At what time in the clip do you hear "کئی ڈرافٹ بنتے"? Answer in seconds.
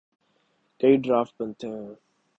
0.79-1.67